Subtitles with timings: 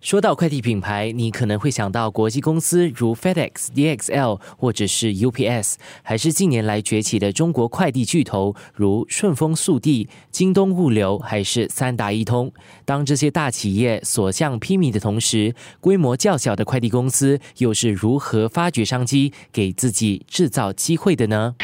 [0.00, 12.52] 说到快递品牌，你可能会想到国际公司如 FedEx、DXL 或者是 UPS，还是近年来崛起的中国快递巨头如顺丰速递、京东物流，还是三达一通。
[12.84, 21.56] 当这些大企业所向披靡的同时，规模较小的快递公司又是如何发掘商机，给自己制造机会的呢？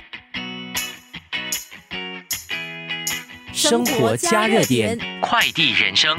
[3.53, 6.15] 生活加热点，快递人生。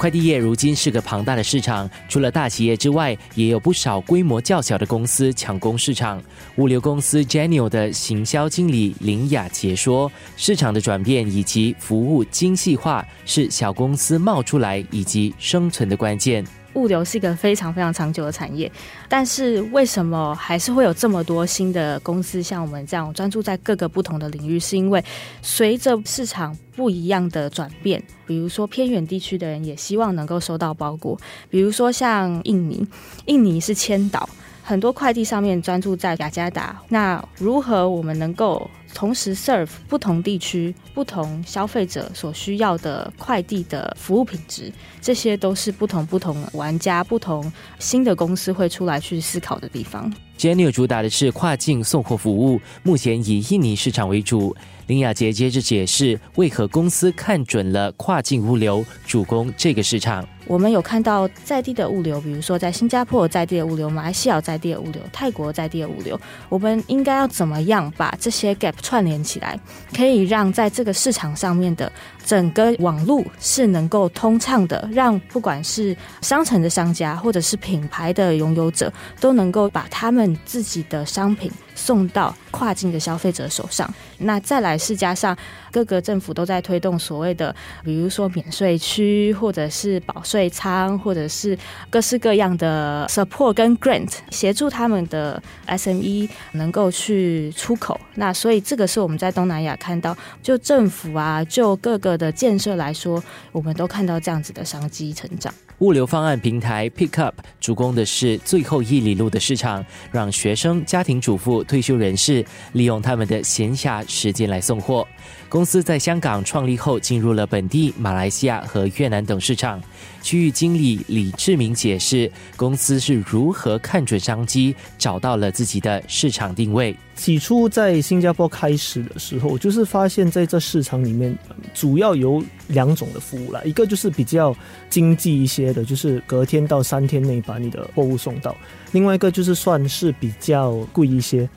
[0.00, 6.22] 快递业如今是个庞大的市场，除了大企业之外，也有不少规模较小的公司抢攻市场。
[6.56, 16.42] 物流公司 Genio 的行销经理林雅杰说：“市场的转变以及服务精细化，是小公司冒出来以及生存的关键。”
[16.74, 18.70] 物流是一个非常非常长久的产业，
[19.08, 24.58] 但是为什么还是会有这么多新的公司像我们这样专注在各个不同的领域？
[24.58, 25.04] 是因为
[25.42, 32.86] 随着市场不一样的转变，比如说偏远地区的人也希望能够收到包裹，比如说像印尼，
[33.26, 34.28] 印尼是千岛，
[34.62, 38.70] 很多快递上面专注在雅加达，那如何我们能够？
[38.94, 50.12] 同时 serve 不同地区、不同消费者所需要的快递的服务品质，这些都是不同不同玩家、不同新的公司会出来去思考的地方。
[50.36, 54.56] j e n n 主打的是跨境送货服务，目前以印尼市场为主。
[54.90, 60.26] 林雅杰接着解释，为何公司看准了跨境物流，主攻这个市场。
[60.48, 69.56] 我们有看到在地的物流，比如说在新加坡在地的物流，马来西亚在地的物流，泰国在地的物流，我们应该要怎么样把这些 gap 串联起来，
[69.94, 71.92] 可以让在这个市场上面的
[72.26, 81.48] 整个网路是能够通畅的，让不管是商城的商家或者是品牌的拥有者，都能够把他们自己的商品。
[81.74, 85.36] 送到跨境的消费者手上，那再来是加上
[85.70, 87.54] 各个政府都在推动所谓的，
[87.84, 91.56] 比如说免税区，或者是保税仓，或者是
[91.88, 97.98] 各式各样的 support 跟 grant，协助他们的 SME 能够去出口。
[98.14, 103.22] 那所以这个是我们在东南亚看到，就政府啊，就各个的建设来说，
[103.52, 105.52] 我们都看到这样子的商机成长。
[105.80, 109.82] 物流方案平台 Pickup 主攻的是最后一里路的市场，
[110.12, 115.08] 让学生、家庭主妇、退休人士利用他们的闲暇时间来送货。
[115.50, 119.82] 公司在香港创立后，进入了本地、马来西亚和越南等市场。
[120.22, 126.94] 区域经理李志明解释，公司是如何看准商机，找到了自己的市场定位。
[127.16, 131.36] 起初在新加坡开始的时候，就是发现在这市场里面，
[131.74, 134.54] 主要有两种的服务啦，一个就是比较
[134.88, 138.52] 经济一些的，就是隔天到三天内把你的货物送到；
[138.92, 141.48] 另外一个就是算是比较贵一些。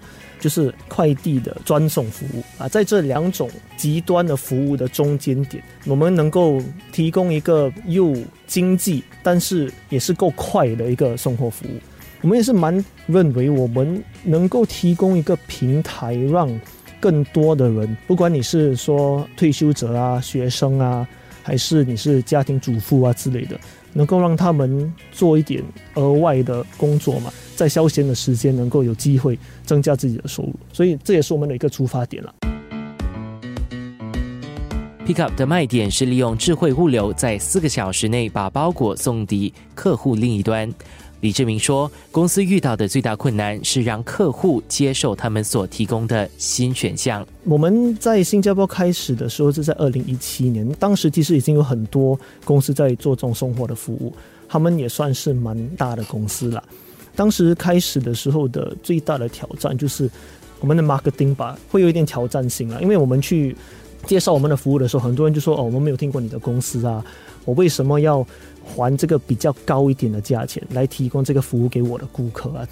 [0.43, 6.61] 就是快递的专送服务啊，在这两种极端的服务的中间点，我们能够
[6.91, 8.13] 提供一个又
[8.45, 11.79] 经济，但是也是够快的一个送货服务。
[12.19, 16.49] 我们也是蛮认为，我们能够提供一个平台，让
[16.99, 21.07] 更多的人，不管你是说退休者啊、学生啊，
[21.41, 23.57] 还是你是家庭主妇啊之类的。
[23.93, 25.63] 能够让他们做一点
[25.95, 32.33] 额外的工作嘛，在消闲的时间能够有机会增加自己的收入，所以这也是我们的一个出发点了。
[35.05, 40.73] Pickup 的卖点是利用智慧物流，在四个小时内把包裹送抵客户另一端。
[41.19, 47.25] 李志明说，公司遇到的最大困难是让客户接受他们所提供的新选项。
[47.43, 54.13] 我们在新加坡开始的时候是在二零一七年，当时其实已经有很多公司在做这种送货的服务，
[54.47, 56.63] 他们也算是蛮大的公司了。
[57.13, 60.09] 当时开始的时候的最大的挑战就是
[60.61, 63.53] 我们的 marketing 吧，会有一点挑战性啊，因为我们去
[64.05, 67.03] 介绍我们的服务的时候，很多人就说：“哦，我们没有听过你的公司啊，
[67.45, 68.25] 我为什么要？”
[68.65, 72.65] 还这个比较高一点的价钱来提供这个服务给我的顾客啊，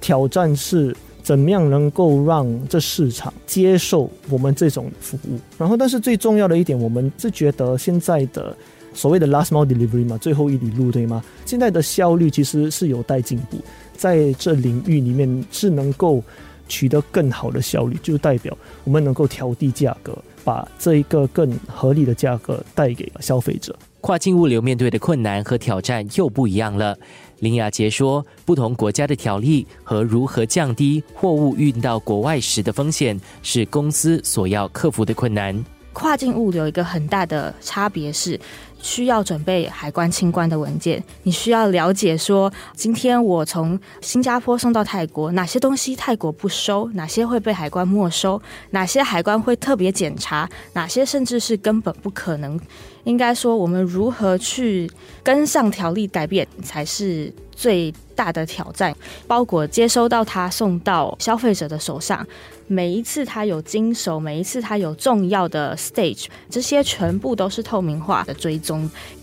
[0.00, 5.38] 挑战是怎么样能够让这市场接受我们这种服务？
[5.58, 8.56] 然后，但是最重要的一点，我们是觉得现在的
[8.94, 11.22] 所谓的 last mile delivery 嘛，最后一里路对吗？
[11.44, 13.58] 现在的效率其实是有待进步，
[13.94, 16.24] 在这领域里面是能够
[16.68, 23.76] 取得更好的效率，就代表我们能够调低价格，把这一个更合理的价格带给消费者。
[24.00, 26.96] 跨境物流面对的困难和挑战又不一样了。
[27.38, 35.64] 林雅杰说，不同国家的条例和如何降低货物运到国外时的风险，是公司所要克服的困难。
[35.94, 38.38] 跨境物流一个很大的差别是。
[38.84, 48.40] 需要准备海关清关的文件，你需要了解说，今天我从新加坡送到泰国，哪些东西泰国不收，哪些会被海关没收，
[48.72, 52.60] 哪些海关会特别检查，哪些甚至是根本不可能。
[53.04, 54.90] 应该说，我们如何去
[55.22, 58.94] 跟上条例改变，才是最大的挑战。
[59.26, 62.26] 包裹接收到它，送到消费者的手上。
[62.66, 68.73] 每一次他有经手，每一次他有重要的 stage，这些全部都是透明化的追踪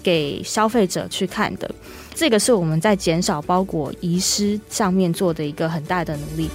[0.03, 1.69] 给消费者去看的。
[2.13, 6.49] 这个是我们在减少包裹遗失上面做的一个很大的努力。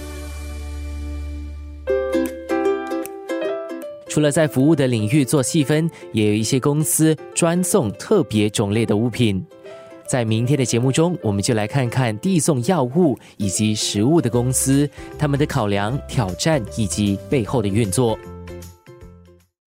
[4.09, 9.45] 除了在服务的领域做细分，也有一些公司专送特别种类的物品。
[10.07, 14.89] 在明天的节目中，我们就来看看递送药物以及食物的公司，
[15.19, 18.17] 他们的考量、挑战以及背后的运作。